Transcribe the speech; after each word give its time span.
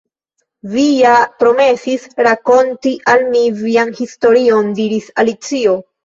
"Vi 0.75 0.83
ja 0.99 1.09
promesis 1.41 2.07
rakonti 2.27 2.93
al 3.13 3.25
mi 3.33 3.41
vian 3.59 3.91
historion," 3.99 4.71
diris 4.79 5.11
Alicio. 5.25 5.77